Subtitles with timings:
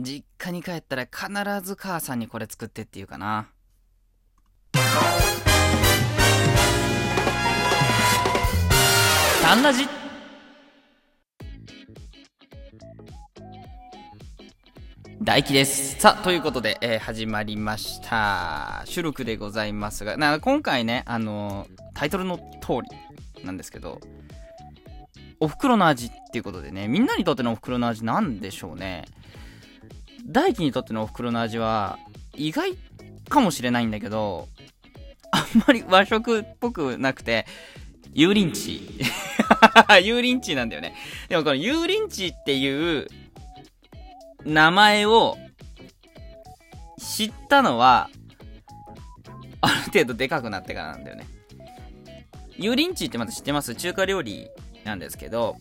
[0.00, 1.28] 実家に帰ったら必
[1.66, 3.48] ず母さんにこれ作ってって言うかな。
[9.42, 9.88] タンラジ
[15.20, 15.98] 大輝です。
[15.98, 18.82] さあ、ということで、えー始まりました。
[18.84, 22.74] 収録でございますが、な今回ね、あのータイトルの通
[23.36, 24.00] りなんですけど、
[25.40, 29.06] お袋の味っていうことでね、みんなにとってのお袋の味なんでしょうね。
[30.26, 31.98] 大輝にとってのお袋の味は、
[32.34, 32.76] 意外
[33.28, 34.48] かもしれないんだけど、
[35.30, 37.46] あんまり和食っぽくなくて、
[38.16, 38.80] 油淋鶏。
[40.00, 40.94] 油淋鶏なんだよね。
[41.28, 43.06] でもこの油淋鶏っていう
[44.44, 45.36] 名前を
[46.98, 48.10] 知ったのは、
[49.60, 51.26] ある程度でかくなってからなんだよね。
[52.58, 53.74] 油淋鶏ってまた知ってます？
[53.74, 54.48] 中華料理
[54.84, 55.56] なんですけど、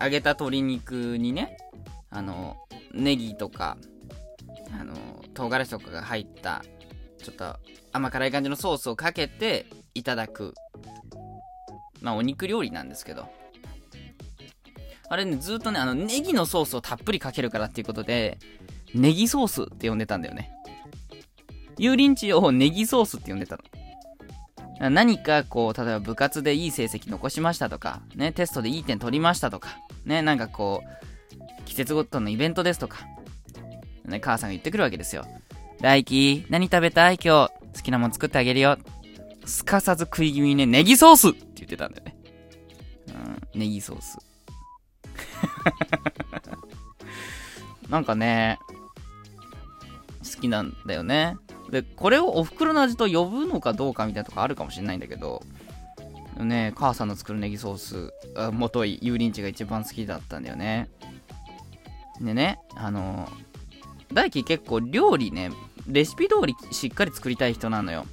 [0.00, 1.56] 揚げた鶏肉にね、
[2.10, 2.56] あの、
[2.92, 3.76] ネギとか、
[4.72, 4.94] あの、
[5.34, 6.62] 唐辛子とかが入った、
[7.18, 7.56] ちょっと
[7.92, 10.54] 甘辛い感じのソースをかけていただく、
[12.00, 13.28] まあお肉料理なんですけど、
[15.08, 18.38] あれね、ずっとね、あの、ネギのソースをたっぷりかけるからっていうことで、
[18.94, 20.52] ネギソースって呼んでたんだよね。
[21.78, 24.90] 油淋鶏をネギソースって呼んでたの。
[24.90, 33.00] 何かこう、例えば部活でいい成績残しましたとか、ね、テストでいい点取りましたとか、ね、なんかこう、季節ごとのイベントですとか、
[34.10, 35.24] ね、母さんが言ってくるわけですよ。
[35.80, 37.18] 来季、何食べたい？
[37.22, 37.60] 今日。
[37.74, 38.76] 好きなもん作ってあげるよ。
[39.44, 42.16] すかさず食い気味にね、ネギソースって言ってたんだよね。
[43.54, 44.18] うん、ネギソース。
[47.88, 48.58] なんかね、
[50.34, 51.36] 好きなんだよね。
[51.70, 55.42] で、これをお袋の味と呼ぶのかどうかみたいなとこあるかもしれないんだけど、
[56.36, 60.88] ね、母さんの作るネギソース、あもとい油淋鶏が一番好きだったんだよね。
[62.20, 63.30] でね、あの、
[64.12, 65.50] 大輝結構料理ね、
[65.86, 68.06] レシピ通りしっかり作りたい人なのよ。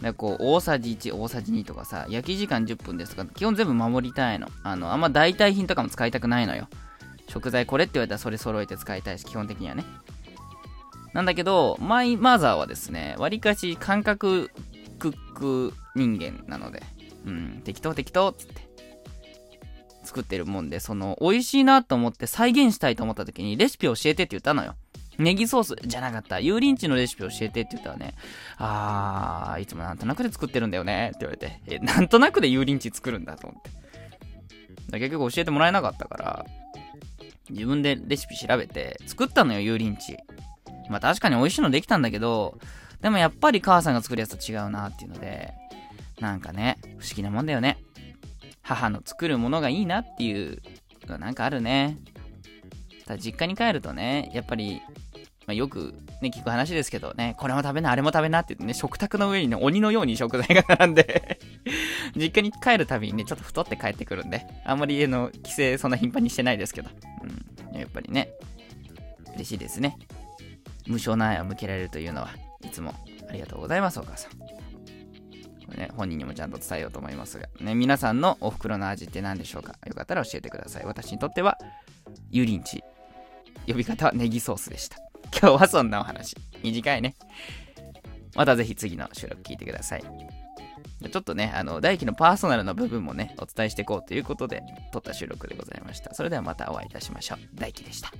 [0.00, 4.48] だこう、大さじ1、大さじ2とかさ、焼き時間10分ですとか、基本全部守りたいの。
[4.62, 6.68] あの、あんま代替品とかも使いたくないのよ。
[7.28, 9.84] 食材これって言われたらそれ揃えて使いたいし、基本的にはね。
[11.12, 14.50] なんだけど、マイマザーはですね、わりかし感覚
[14.98, 16.82] クック人間なので、
[17.24, 18.68] うん、適当適当っつって、
[20.04, 24.74] 作ってるもんで、その、美味しいなと思って再現したいと思った時に、レシピ教えてって言ったのよ。
[25.18, 26.36] ネギソースじゃなかった。
[26.36, 28.14] 油淋鶏のレシピ教えてって言ったらね、
[28.58, 33.70] あー、いつもなんとなくで作ってるんだよねって言われて、え、なんとなくで油淋鶏作るんだと思って。
[33.70, 33.82] だか
[34.92, 36.46] ら結局教えてもらえなかったから、
[37.50, 40.18] 自分でレシピ調べて作ったのよ、油淋鶏。
[40.90, 42.58] まあ確かに美味しいのできたんだけど、
[43.00, 45.52] でもやっぱり母さんが作るやつと違うなっていうので、
[46.20, 47.78] なんかね、不思議なもんだよね。
[48.64, 50.60] 母の作るものがいいなっていう
[51.06, 51.98] のなんかあるね。
[53.06, 54.80] ただ実家に帰るとね、やっぱり、
[55.46, 61.38] まあ、よくね、聞く話ですけどね、これも食べな、あれも食べなってってね、食卓の上にね、鬼のように食材が並んで
[62.16, 66.88] 実家に帰るたびにね、ちょっと太って帰ってくるんで、あんまり家の帰省そんな頻繁にしてないですけど、
[67.72, 68.30] うん、やっぱりね、
[69.34, 69.98] 嬉しいですね。
[70.86, 72.30] 無償な愛を向けられるというのは、
[72.62, 72.94] いつも
[73.28, 74.43] ありがとうございます、お母さん。
[75.72, 79.74] ね、本人にもちゃんと伝えようと思いますが、ね、皆さんのお袋の味って何でしょうか？
[79.86, 80.84] よかったら教えてください。
[80.84, 81.58] 私にとっては、
[82.30, 82.82] 油淋鶏。
[83.66, 84.98] 呼び方はネギソースでした。
[85.32, 86.36] 今日はそんなお話。
[86.62, 87.14] 短いね。
[88.34, 90.04] またぜひ次の収録聞いてください。
[91.10, 96.14] ちょっとね、あの、大輝のパーソナルな部分もね、お伝えしていこうということで、撮った収録でございました。
[96.14, 97.38] それではまたお会いいたしましょう。
[97.54, 98.12] 大輝でした。